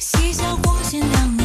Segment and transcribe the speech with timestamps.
[0.00, 1.37] 嬉笑光线亮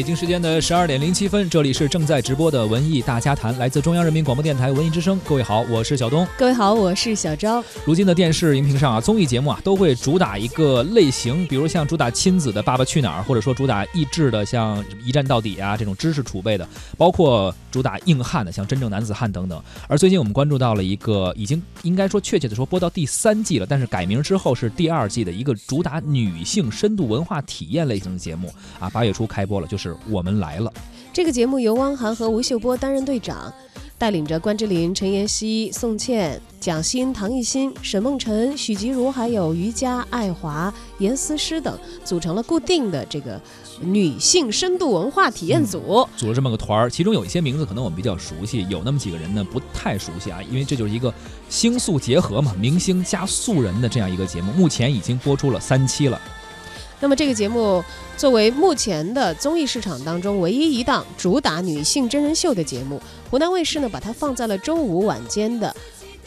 [0.00, 5.20] 北京时间的十二点零七分，这里是正在直播的文艺大家谈，来自中央人民广播电台文艺之声。
[5.26, 6.26] 各位好，我是小东。
[6.38, 7.62] 各位好，我是小昭。
[7.84, 19.62] 如今的电视荧屏上啊，综艺节目啊，都会主打一个类型，比如像主打亲子的《爸爸去哪儿》，或者说主打益智的像《一站到底》啊这种知识储备的，包括主打硬汉的像《真正男子汉》等等。
[19.86, 30.70] 而最近我们关注到了一个已经应该说确切的说播到第三季了，但是改名之后是第二季的一个主打女性深度文化体验类型的节目啊，八月初开播了，就是《我们来了》。
[31.12, 33.52] 这个节目由汪涵和吴秀波担任队长，
[33.98, 43.40] 带领着关之琳、陈妍希、宋茜、蒋欣、唐艺昕、沈梦辰、许吉如，还有于佳、爱华、严思诗等，组成了固定的这个
[43.82, 46.06] 女性深度文化体验组。
[46.16, 51.12] 组了这么个团儿，其中有一些名字可能我们比较熟悉，有那么几个人呢不太熟悉啊，因为这就是一个
[51.48, 56.20] 星宿结合嘛，明星加素人的这样一个节目，目前已经播出了三期了。
[57.00, 57.82] 那么这个节目
[58.16, 65.74] 作为目前的综艺市场当中唯一一档主打女性真人秀的节目，湖南卫视呢把它放在了周五晚间的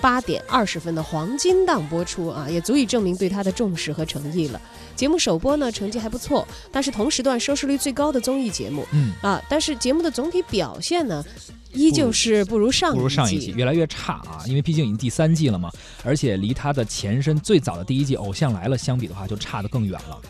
[0.01, 4.59] 八点二十分的黄金档播出啊，也足以证明对它的重视和诚意了。
[4.95, 11.23] 节目首播呢成绩还不错，但是同时段收视率最高的综艺节目嗯，啊，但是节目的总体表现呢，
[11.71, 15.71] 依旧是不如上不如上一季季，越来越差啊，因为毕竟已经第三季了嘛，
[16.03, 20.21] 而且离它的前身最早的第一季《偶像来了》相比的话，就差得更远了。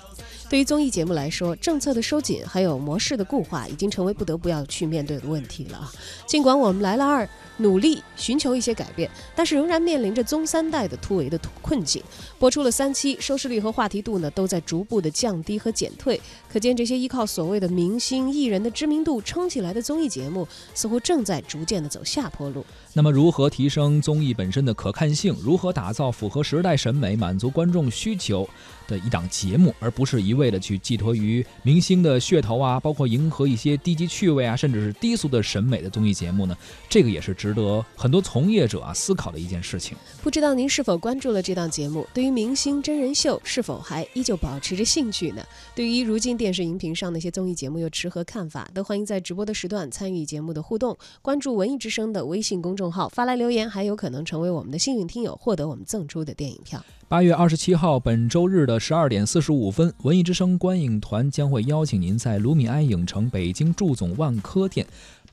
[0.54, 5.92] 对于综艺节目来说，政策的收紧还有模式的固化，已经成为不得不要去面对的问题了啊。
[6.28, 7.28] 尽管我们来了二
[7.58, 12.04] 努力寻求一些改变，但是仍然面临着中三代的突围的困境。
[12.38, 22.64] 播出了三期，收视率和话题度呢都在逐步的降低和减退，可见这些依靠所谓的明星艺人的知名度撑起来的综艺节目，似乎正在逐渐的走下坡路。
[22.96, 25.36] 那么，如何提升综艺本身的可看性？
[25.42, 28.48] 如何打造符合时代审美、满足观众需求
[28.88, 36.56] 的一档节目，而不是一味的去寄托于明星的噱头啊，包括迎合一些低级趣味啊，甚至是低俗的审美的综艺节目呢？
[36.88, 39.98] 这个也是值得很多从业者啊思考的一件事情。
[40.22, 42.08] 不知道您是否关注了这档节目？
[42.14, 45.44] 对于明星真人秀是否还依旧保持着兴趣呢？
[45.74, 48.70] 对于如今电视荧屏上那些综艺节目又持何看法？
[48.72, 56.84] 都欢迎在直播的时段参与节目的互动，关注文艺之声的微信公众号发来留言，还有可能成为我们的幸运听友，获得我们赠出的电影票。
[57.08, 64.86] 八月二十七号，本周日的十二点四十五分，文艺之声观影团将会邀请您在卢米埃影城北京驻总万科店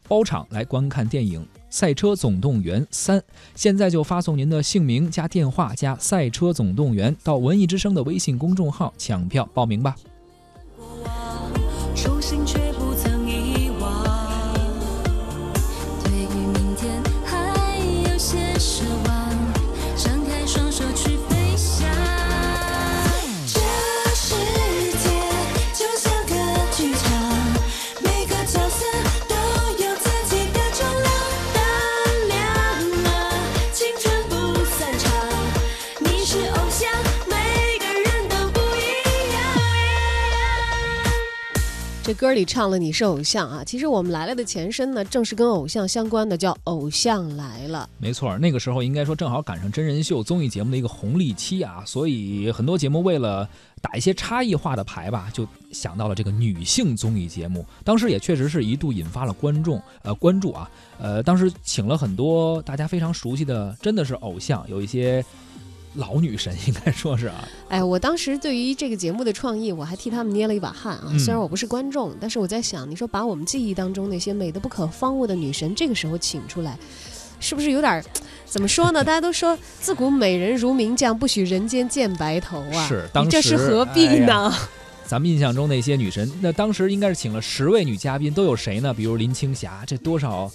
[0.06, 1.40] 包场来观看电影
[1.70, 3.18] 《赛车总动员三》。
[3.54, 9.94] 现在就发送您的姓名加电话加《赛车总动员》到文艺之声的微信公众号抢票报名吧。
[42.20, 47.88] 歌里唱了你是偶像啊，其实我们来了的前身呢，正是跟偶像相关的，叫《偶像来了》。
[47.96, 53.48] 没错，那个时候应该说正好赶上真人秀综艺节目的一个红利期啊，所以很多节目为了
[53.80, 57.64] 打一些差异化的牌吧，就想到了这个女性综艺节目。
[57.82, 65.24] 当时也确实是一度引发了观众呃关注啊，呃，当时请了很多大家非常熟悉的，真的是偶像，有一些
[65.94, 71.08] 老女神 应该说是啊，哎，我当时对于这个节目的创意，我还替他们捏了一把汗啊。
[71.08, 76.78] 嗯虽然我不是观众，但是我在想，你说把我们记忆当中那些美得不可方物的女神，这个时候请出来，
[77.40, 78.04] 是不是有点儿
[78.46, 79.02] 怎么说呢？
[79.04, 82.86] 大家都说自古美人如名将，不许人间见白头啊。
[82.86, 84.52] 是当时这是何必呢？
[85.06, 88.94] 咱们印象中那些女神，那当时应该是请了十位女嘉宾，都有谁呢？
[88.94, 90.48] 比如林青霞，这多少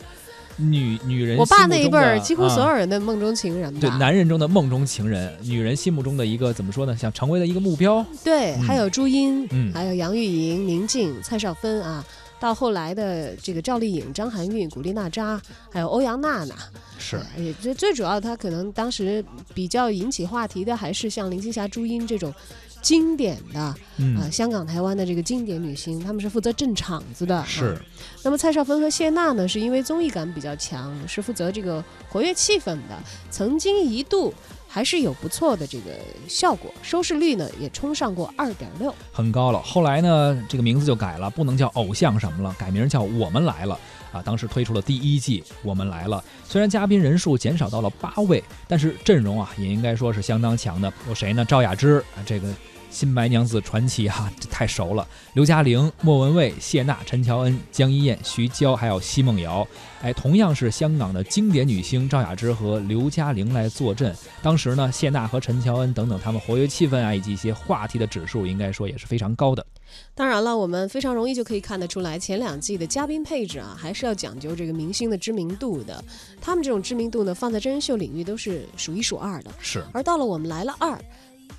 [0.57, 3.79] 女女人我爸那一辈儿，几乎啊所有人的梦中情人吧。
[3.81, 6.95] 对男人中的梦中情人，女人心目中的一个怎么说呢？
[6.95, 8.05] 想成为的一个目标。
[8.23, 12.03] 对，嗯还有朱茵，嗯还有杨钰莹、宁静、蔡少芬啊，
[12.39, 15.41] 到后来的这个赵丽颖、张含韵、古力娜扎，
[15.71, 16.55] 还有欧阳娜娜，
[16.97, 19.23] 是哎也最最主要，他可能当时
[19.53, 22.33] 比较引起话题的，还是像林青霞、朱茵这种
[22.85, 27.43] 经典的啊、嗯，香港、台湾的这个经典女星，她们是负责镇场子的。
[27.47, 27.81] 是啊
[28.21, 32.95] 那么蔡少芬和谢娜呢，是因为综艺感比较强，是负责这个活跃气氛的，
[33.31, 34.31] 曾经一度
[34.67, 35.89] 还是有不错的这个
[36.27, 38.93] 效果，收视率呢也冲上过二点六。
[39.11, 39.59] 很高了。
[39.63, 43.79] 后来呢，这个名字就改了，不能叫偶像什么了，改名叫我们来了。
[44.11, 50.91] 啊，当时推出了第一季《我们来了》，虽然嘉宾人数减少到了八位，但是阵容啊也应该说是相当强的。
[51.09, 51.43] 有谁呢？
[51.43, 52.47] 赵雅芝啊，这个
[52.89, 55.07] 新白娘子传奇哈、这太熟了。
[55.33, 59.67] 刘嘉玲、莫文蔚、谢娜、陈乔恩、江一燕、徐娇，还有奚梦瑶。
[60.01, 64.15] 哎，同样是香港的经典女星赵雅芝和刘嘉玲来坐镇。
[64.41, 69.65] 当时呢，谢娜和陈乔恩等等，他们活跃气氛啊，以及一些话题的指数，应该说也是非常高的。
[70.13, 76.03] 当然了，我们非常容易就可以看得出来，前两季的嘉宾配置啊，还是要讲究这个明星的知名度的。
[76.39, 79.51] 他们这种知名度呢，放在真人秀领域都是数一数二的。
[79.59, 80.99] 是，而到了我们来了二，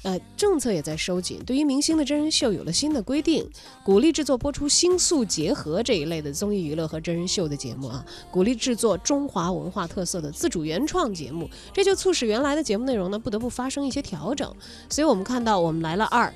[0.02, 3.48] 呃，政策也在收紧，对于明星的真人秀有了新的规定，
[3.84, 14.54] 鼓励制作播出星宿结合这一类的综艺娱乐和真人秀的节目啊，鼓励制作中华文化特色的自主原创节目，这就促使原来的节目内容呢不得不发生一些调整。
[14.88, 16.32] 所以我们看到我们来了二。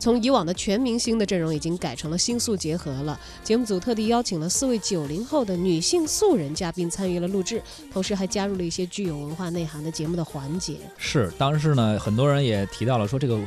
[0.00, 3.20] 从以往的全明星的阵容已经改成了星宿结合了。
[3.44, 7.62] 节目组特地邀请了四位九零后的女性素人嘉宾参与了录制，
[7.92, 10.76] 同时还加入了一些具有文化内涵的节目的环节。
[10.96, 13.38] 是，当时呢，很多人也提到了说这个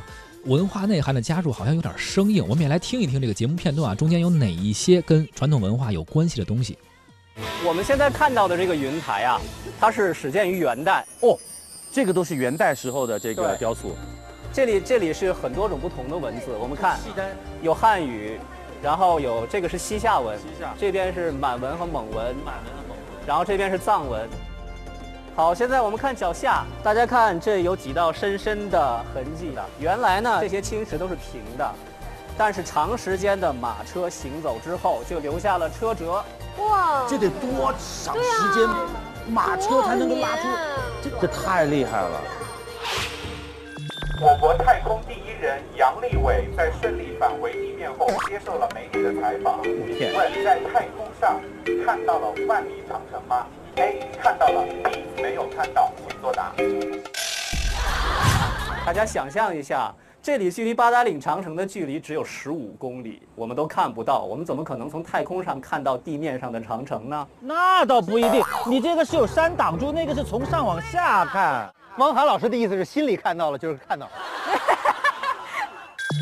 [0.46, 2.48] 文化内涵的加入好像有点生硬。
[2.48, 6.78] 我们也来听一听这个节目片段啊，中间有哪一些跟传统文化有关系的东西？
[7.66, 9.42] 我们现在看到的这个云台啊，
[9.80, 11.04] 它是始建于元代。
[11.22, 11.36] 哦，
[11.92, 13.96] 这个都是元代时候的这个雕塑。
[14.54, 17.00] 这里这里是很多种不同的文字，我们看
[17.64, 18.40] 有汉语，
[18.84, 22.98] 然后有这个是西夏文，西夏这边是满文和蒙文，满文的蒙文。
[23.26, 24.30] 然后这边是藏文。
[25.36, 29.66] 好，现在我们看脚下，大家看这有几道深深的痕迹的。
[29.80, 31.68] 原来呢，这些青石都是平的，
[32.38, 36.24] 但是长时间的马车行走之后，就留下了车辙。
[36.60, 37.74] 哇这得多
[38.04, 38.70] 长时间，
[39.28, 40.48] 马车才能够拉出？
[41.02, 42.22] 这这太厉害了！
[44.22, 49.62] 我国太空第一人杨利伟在顺利返回地面后，接受了媒体的采访。
[49.64, 51.42] 请问在太空上
[51.84, 56.54] 看到了万里长城吗？A 看到了，B 没有看到，请作答。
[58.86, 67.28] 大家想象一下，这里距离八达岭长城的距离只有十五公里，我们都看不到，我们怎么可能从太空上看到地面上的长城呢？
[67.40, 71.74] 那倒不一定，你这个是有山挡住，那个是从上往下看。
[71.98, 74.12] 汪涵老师的意思是心里看到了就是看到了。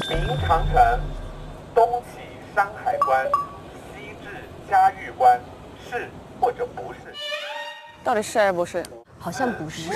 [0.09, 0.99] 明长城，
[1.73, 2.19] 东起
[2.53, 3.25] 山海关，
[3.93, 5.39] 西至嘉峪关，
[5.89, 6.09] 是
[6.41, 6.99] 或者不是？
[8.03, 8.83] 到底是还是不是？
[9.17, 9.89] 好像不是。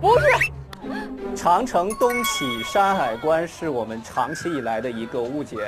[0.00, 0.26] 不是
[1.36, 5.58] 长城东起山海关是我们长期以来的一个误解。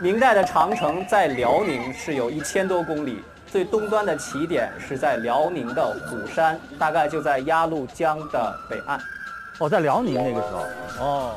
[0.00, 9.00] 明代的长城在辽宁是有一千多公里，最东端的起点是在辽宁的虎山，大概就在鸭绿江的北岸。
[9.58, 10.64] 哦，在辽宁那个时候。
[11.04, 11.34] 哦。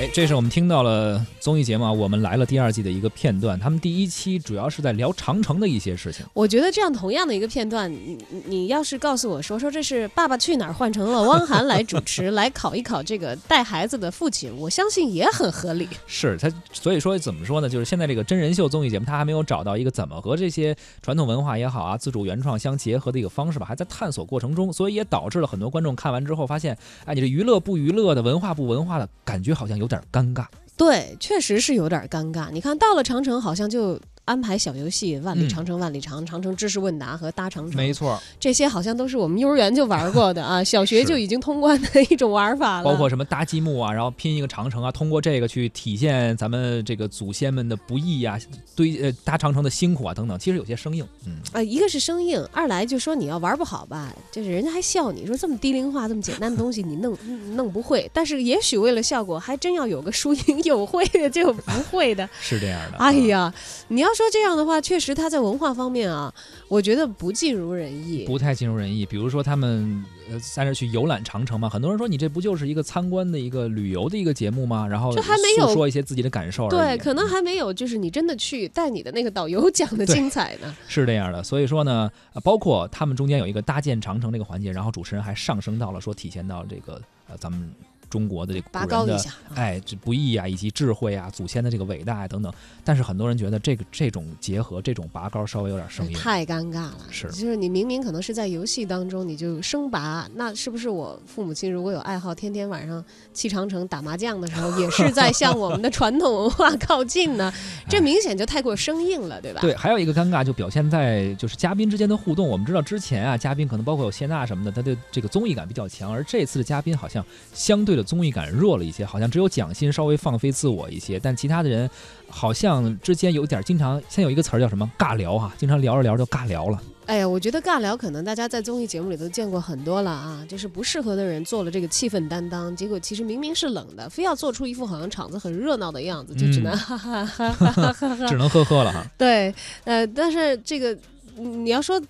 [0.00, 3.60] 哎，这是我们听到了综艺节目啊，我们来了第二季的一个片段。
[3.60, 6.24] 他们第一期主要是在聊长城的一些事情。
[6.32, 15.86] 我觉得这样同样的一个片段，你你你要是告诉我说说这是《爸爸去哪儿》换成了汪涵来主持， 来考一考这个带孩子的父亲，我相信也很合理。
[16.08, 17.68] 是他，所以说怎么说呢？
[17.68, 30.46] 就是现在这个真人秀综艺节目，他还没有找到一个怎么和这些传统文化也好啊，自主原创相结合的一个方式吧，还在探索过程中，所以也导致了很多观众看完之后发现，哎，你这娱乐不娱乐的，文化不文化的，感觉好像有点尴尬。
[30.76, 32.50] 对，确实是有点尴尬。
[32.50, 42.84] 你看到了长城，好像就安排小游戏，万里嗯长城万里长，长城知识问答和搭长城，没错，这些好像都是我们幼儿园就玩过的啊， 小学就已经通关的一种玩法了。
[42.84, 48.38] 包括什么搭积木啊，然后拼一个长城啊，通过这个去体现咱们这个祖先们的不易啊，
[48.76, 51.04] 堆呃搭长城的辛苦啊等等，其实有些生硬。
[51.26, 57.18] 嗯，呃，一个是生硬，二来就说你要玩不好吧，就是人家还笑你说这么低龄化、这么简单的东西你弄
[57.56, 58.08] 弄不会。
[58.14, 62.28] 但是也许为了效果，还真要有个输赢，有会的就有不会的。
[62.40, 62.98] 是这样的。
[62.98, 63.52] 哎呀，
[63.88, 66.32] 你要说这样的话，确实他在文化方面啊，
[66.68, 68.24] 我觉得不尽如人意。
[68.26, 69.06] 不太尽如人意。
[69.06, 74.86] 比如说他们呃在那去游览长城嘛，很多人说你这不就是一个参观的一个旅游的一个节目吗？
[74.86, 76.70] 然后这还没有说一些自己的感受而已。
[76.70, 80.76] 对，可能还没有就是你真的去带你的那个导游讲的精彩呢。
[80.86, 81.42] 是这样的。
[81.42, 87.72] 所以说呢，呃包括他们中间有一个搭建长城这个环节，然后主持人还上升到了说体现到这个呃咱们
[88.10, 89.34] 中国的这个拔古人的高一下。
[89.54, 92.52] 哎，这不易啊，以及智慧啊，祖先的这个伟大啊等等。
[92.84, 96.12] 但是很多人觉得这个这种结合，这种拔高稍微有点生硬。
[96.12, 103.02] 太尴尬了，是就是你明明可能是在游戏当中，你就生拔，那是不是我父母亲如果有爱好，天天晚上
[103.32, 107.52] 去长城打麻将的时候，也是在向我们的传统 文化靠近呢？
[107.88, 109.60] 这明显就太过生硬了，对吧？
[109.60, 112.48] 对，还有一个尴尬就表现在就是嘉宾之间的互动。
[112.48, 121.88] 我们知道之前啊，嘉宾可能包括有谢娜什么的，他的这个综艺感比较强，而这次的嘉宾好像相对的综艺感弱了一些，好像只有蒋欣稍微放飞自我一些，但其他的人
[122.28, 126.80] 好像之间有点经常，现在有一个词儿叫什么尬聊哈、经常聊着聊着就尬聊了。
[127.06, 138.26] 哎呀，我觉得尬聊可能大家在综艺节目里都见过很多了啊，就是不适合的人做了这个气氛担当，结果其实明明是冷的，非要做出一副好像场子很热闹的样子，就只能嗯哈哈哈哈哈哈哈。
[138.28, 139.04] 只能呵呵了哈。
[139.18, 139.52] 对，
[139.82, 141.00] 呃，但是这个嗯
[141.40, 142.00] 你要说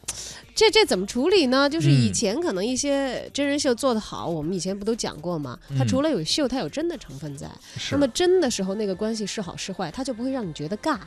[0.54, 1.68] 这这怎么处理呢？
[1.68, 5.58] 就是以嗯前可能一些真人秀做得好，我们以前不都讲过吗？
[5.78, 7.48] 它嗯除了有秀，它有真的成分在。
[7.76, 10.98] 是那么真的时候，那个关系是好是坏，它就不会让你觉得尬。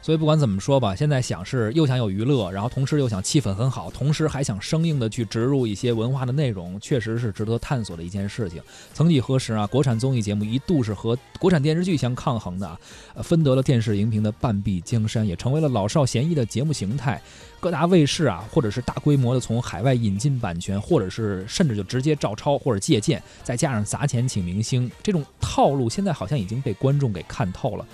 [0.00, 8.62] 所以不管怎么说吧，现在想是又想有娱乐，然后同时又想气氛很好，同时还想生硬的去植入一些文化的内容，确实是值得探索的一件事情。
[8.94, 12.78] 曾几何时啊，国产综艺节目一度是和国产电视剧相抗衡的啊，
[13.14, 17.20] 呃分得了电视荧屏的半壁江山，也成为了老少咸宜的节目形态。
[17.60, 27.84] 各大卫视啊，或者是大规模的从海外引进版权，或者是甚至就直接照抄或者借鉴，再加上砸钱请明星，这种套路现在好像已经被观众给看透了。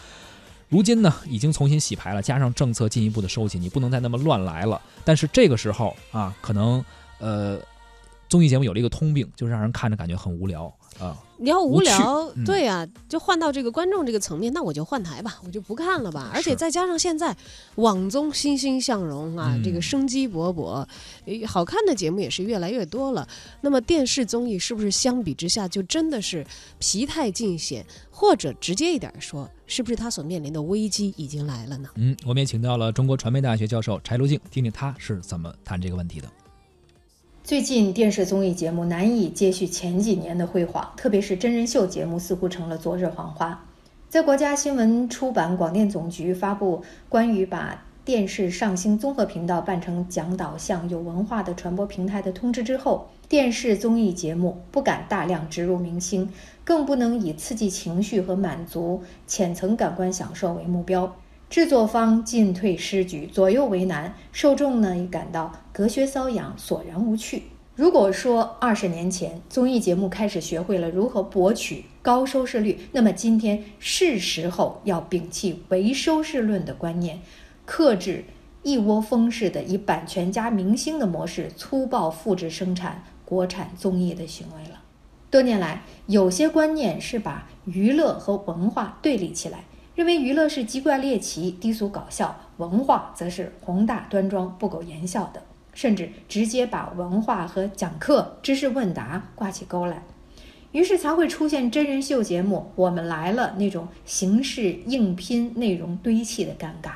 [0.75, 4.83] 如今呢，已经重新洗牌了，加上政策进一步的收紧，你不能再那么乱来了。
[5.05, 6.85] 但是这个时候啊，可能
[7.21, 7.61] 呃，
[8.29, 10.65] 综艺节目有了一个通病，就是让人看着感觉很无聊
[10.99, 11.17] 啊。
[11.37, 16.31] 你要无聊，嗯对呀、就换到这个观众这个层面，那我就换台吧，我就不看了吧。
[16.33, 17.37] 而且再加上现在
[17.77, 20.87] 网综欣欣向荣啊，嗯这个生机勃勃，
[21.47, 23.27] 好看的节目也是越来越多了。
[23.61, 26.47] 那么电视综艺是不是相比之下就真的是
[26.79, 31.89] 疲态尽显，或者直接一点说，是不是他所面临的危机已经来了呢？
[31.97, 36.29] 嗯，我们也请到了中国传媒大学教授柴如静，听听他是怎么谈这个问题的。
[37.45, 43.67] 最近电视综艺节目难以接续前几年的辉煌，特别是真人秀节目似乎成了昨日黄花。
[44.09, 56.31] 在国家新闻出版广电总局发布关于把电视上星综合频道办成讲导向有文化的传播平台的通知之后，电视综艺节目不敢大量植入明星，
[56.65, 61.15] 更不能以刺激情绪和满足浅层感官享受为目标。
[61.55, 67.45] 制作方进退失据，左右为难，受众呢也感到隔靴搔痒，索然无趣。
[67.77, 77.21] 如果说二十年前综艺节目开始学会了如何博取高收视率，那么今天是时候要摒弃唯收视论的观念，
[77.65, 78.25] 克制
[78.65, 84.81] 一窝蜂式的以版权加明星的模式粗暴复制生产国产综艺的行为了。
[85.31, 95.41] 多年来，有些观念是把娱乐和文化对立起来，认为娱乐是奇怪猎奇、低俗搞笑，文化则是宏大端庄、不苟言笑的，
[95.73, 100.03] 甚至直接把文化和讲课、知识问答挂起钩来。
[100.73, 106.91] 于是才会出现真人秀节目《我们来了》那种形式硬拼、内容堆砌的尴尬。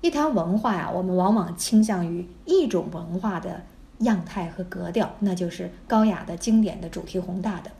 [0.00, 3.60] 一谈文化呀，我们往往倾向于一种文化的
[3.98, 7.72] 样态和格调，那就是高雅的、经典的、主题宏大的。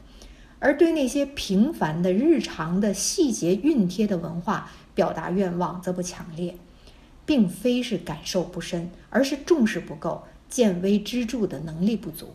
[0.60, 6.54] 而对那些平凡的、日常的、细节熨贴的文化，表达愿望则不强烈，
[7.26, 12.34] 并非是感受不深，而是重视不够、见微知著的能力不足。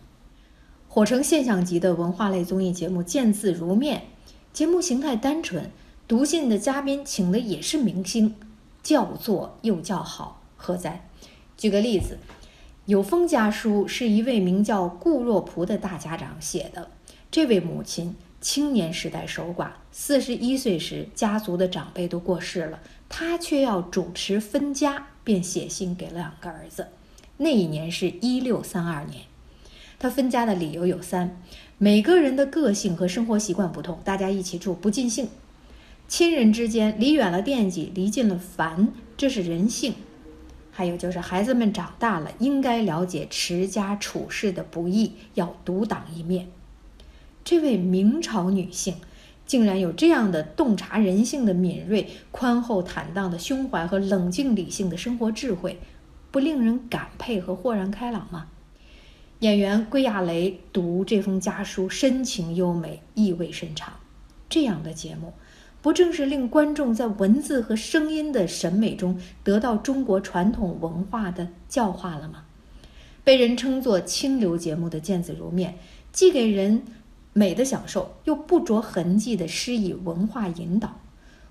[0.88, 4.03] 火成现象级的文化类综艺节目见字如面，
[4.51, 5.70] 节目形态单纯，
[6.08, 8.34] 读信的嘉宾请的也是明星，
[8.82, 11.08] 叫座又叫好，何在？
[11.58, 12.17] 举个例子，
[12.86, 16.89] 有封家书是一位名叫顾若璞的大家长写的。
[17.36, 26.88] 这位母亲青年时代守寡，四十一岁时家族的长辈都过世了，她却要主持分家，便写信给了两个儿子。
[27.36, 29.24] 那一年是一六三二年。
[30.00, 31.42] 他分家的理由有三：
[31.77, 35.25] 每个人的个性和生活习惯不同，大家一起住不尽兴；
[36.08, 38.88] 亲人之间离远了惦记，离近了烦，
[39.18, 39.92] 这是人性；
[40.72, 46.48] 还有就是孩子们长大了，应该了解持家处事的不易，要独当一面。
[47.45, 48.95] 这位明朝女性，
[49.45, 55.79] 竟然有这样的洞察人性的敏锐、宽厚坦荡的胸怀和冷静理性的生活智慧，
[56.31, 58.47] 不令人感佩和豁然开朗吗？
[59.39, 63.93] 演员归亚蕾读这封家书，深情优美，意味深长。
[64.49, 65.31] 这样的节目，
[65.83, 72.45] 不正是令观众在文字和声音的审美中得到中国传统文化的教化了吗？
[73.23, 75.71] 被人称作清流节目的《见字如面》，
[76.11, 76.81] 既给人
[77.38, 81.01] 美的享受，又不着痕迹地施以文化引导，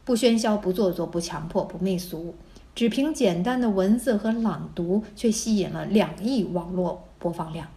[0.03, 2.35] 不喧嚣，不做作，不强迫，不媚俗，
[2.75, 7.69] 只凭简单的文字和朗读，却吸引了两亿网络播放量。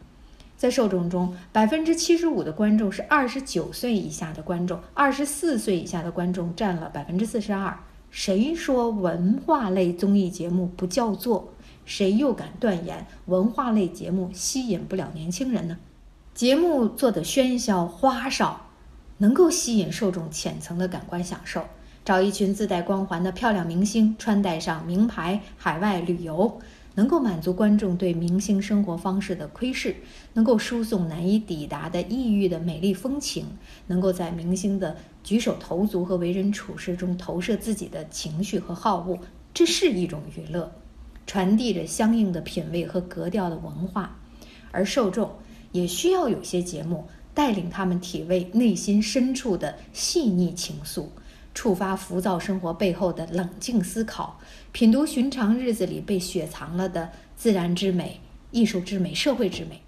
[0.56, 7.78] 在受众中，百分之七十五的观众是二十九岁以下的观众，二十四岁以下的观众占了百分之四十二。
[8.10, 11.50] 谁说文化类综艺节目不叫座？
[11.84, 15.78] 谁又敢断言文化类节目吸引不了年轻人呢？
[16.38, 18.68] 节目做的喧嚣花哨，
[19.18, 21.66] 能够吸引受众浅层的感官享受。
[22.06, 26.60] 找一群自带光环的漂亮明星，穿戴上名牌，海外旅游。
[26.94, 29.96] 能够满足观众对明星生活方式的窥视，
[30.34, 33.48] 能够输送难以抵达的异域的美丽风情，
[33.88, 39.18] 能够在明星的举手投足和为人处事中投射自己的情绪和好恶，
[39.56, 40.72] 这是一种娱乐，
[41.26, 44.20] 传递着相应的品味和格调的文化，
[44.72, 45.32] 而受众
[45.72, 51.08] 也需要有些节目带领他们体味内心深处的细腻情愫。
[51.54, 54.40] 触发浮躁生活背后的冷静思考，
[54.72, 58.22] 品读寻常日子里被雪藏了的自然之美、
[58.52, 59.82] 艺术之美、社会之美，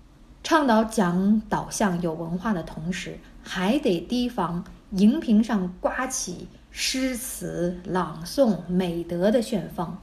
[0.43, 9.95] 倡导讲导向有文化的同时，还得提防荧屏上刮起诗词朗诵美德的旋风，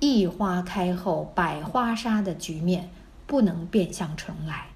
[0.00, 2.90] 一花开后百花杀的局面
[3.28, 4.69] 不能变相重来。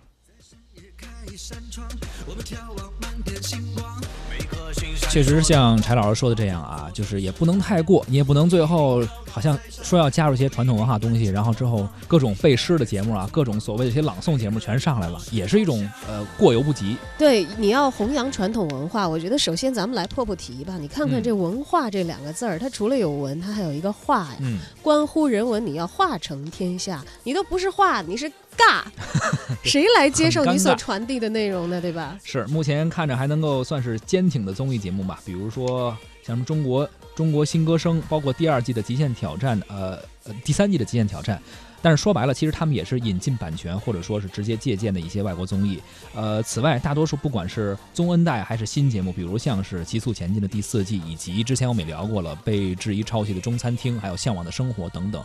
[5.10, 9.00] 确实像柴老师说的这样啊，就是也不能太过，你也不能最后
[9.30, 16.96] 好像说要加入一些传统文化东西，然后之后各种背诗的节目啊，各种所谓的一些朗诵节目全上来了，也是一种呃过犹不及。
[17.16, 20.76] 对，你要弘扬传统文化，我觉得首先咱们来破破题吧。
[20.80, 28.30] 你看看这“文化”这两个字儿，它除了有文，它还有一个化呀，嗯，关乎人文，你要化成天下，你都不是化，你是。
[28.56, 28.82] 尬，
[29.62, 31.80] 谁来接受你所传递的内容呢？
[31.80, 32.18] 对吧？
[32.24, 41.40] 是，目前看着还能够算是坚挺的综艺节目吧，比如说像什么中国中国新歌声，包括第二季的极限挑战，呃呃，第三季的极限挑战。
[41.82, 45.78] 但是说白了，其实他们也是引进版权，或者说是直接借鉴的一些外国综艺。
[46.14, 55.22] 呃，此外，大多数不管是宗恩代还是新节目，比如像是《急速前进》的第四季，以及之前我们也聊过了被质疑抄袭的《中餐厅》，还有《向往的生活》等等。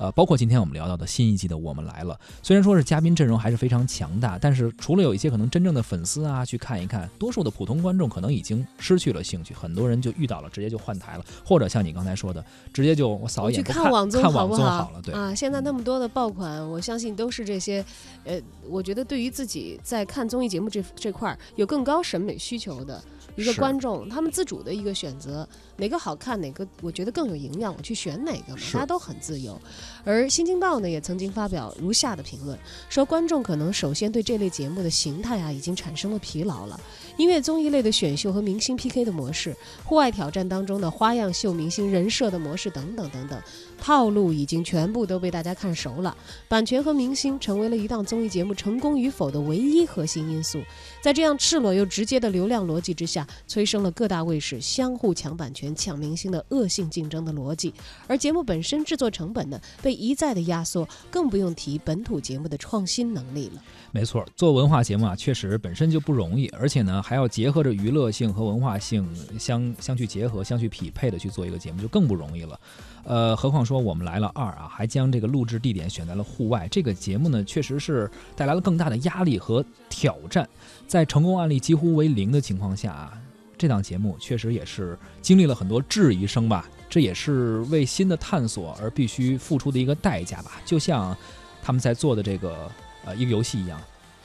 [0.00, 17.84] 呃，包括今天我们聊到的新一季的《我们来了》，虽然说是嘉宾阵容还是非常强大，但是除了有一些可能真正的粉丝啊去看一看，多数的普通观众可能已经失去了兴趣，很多人就遇到了直接就换台了，或者像你刚才说的，直接就我扫一眼看网综好不好了，对啊，现在那么多的爆款，我相信都是这些，
[18.24, 23.02] 呃，我觉得对于自己在看综艺节目这这块有更高审美需求的。
[23.36, 25.48] 一个观众，他们自主的一个选择，
[25.80, 29.58] 哪个好看，哪个我觉得更有营养，我去选哪个嘛，大家都很自由。
[30.04, 32.56] 而《新京报》呢，也曾经发表如下的评论，
[32.90, 36.78] 说观众可能首先对这类节目的形态啊，已经产生了疲劳了。
[37.16, 43.42] 音乐综艺类的选秀和明星 PK 的模式，户外挑战当中的花样秀明星人设的模式等等等等，
[43.78, 46.16] 套路已经全部都被大家看熟了。
[46.48, 50.62] 版权和明星成为了一档综艺节目成功与否的唯一核心因素。
[51.02, 57.72] 在这样赤裸又直接的流量逻辑之下，催生了各大卫视相互抢版权、抢明星的恶性竞争的逻辑。
[58.06, 63.62] 而节目本身制作成本呢，被一再的压缩，更不用提本土节目的创新能力了。
[63.92, 69.06] 没错，做文化节目啊，确实本身就不容易，而且呢，还要结合着娱乐性和文化性
[69.38, 72.60] 相相去结合、相去匹配的去做一个节目，就更不容易了。
[73.02, 80.48] 呃，何况说我们来了二啊，还将这个录制地点选在了户外，这个节目呢，确实是带来了更大的压力和挑战。
[80.86, 83.18] 在成功案例几乎为零的情况下啊，
[83.60, 90.62] 这档节目确实也是经历了很多质疑声吧，这也是为新的探索而必须付出的一个代价吧。
[90.64, 91.14] 就像
[91.62, 92.70] 他们在做的这个。
[93.02, 93.80] 呃，一个游戏一样，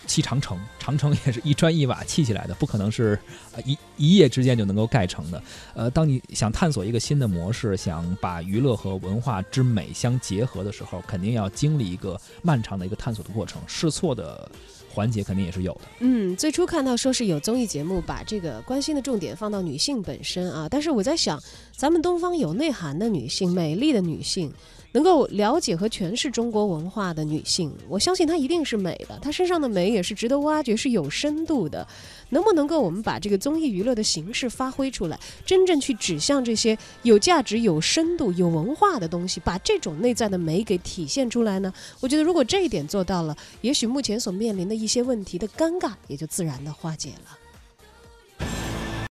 [0.07, 3.19] 砌长城，长城 也是一砖一瓦砌起来的，不可能是
[3.65, 5.41] 一一夜之间就能够盖成的。
[5.73, 14.49] 呃，当你想探索一个新的模式，想把娱乐和文化之美相结合的时候，肯定要经历一个漫长的一个探索的过程，试错的
[14.89, 15.81] 环节肯定也是有的。
[15.99, 21.41] 嗯，最初看到说是有综艺节目把这个关心的重点放到女性本身啊，但是我在想，
[21.75, 24.53] 咱们东方有内涵的女性，美丽的女性。
[24.95, 31.85] 能够了解和诠释中国文化的女性，我相信她一定是美的，她身上的美也是值得挖掘，是有深度的。
[32.29, 41.73] 能不能够我们把这个综艺娱乐的形式发挥出来，真正去指向这些有价值、有深度、有文化的东西，把这种内在的美给体现出来呢？
[41.99, 48.45] 我觉得如果这一点做到了，也许目前所面临的一些问题的尴尬也就自然的化解了。